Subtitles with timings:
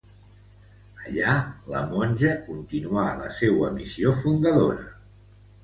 [1.07, 1.35] Allà
[1.73, 4.93] la monja continua la seua missió fundadora.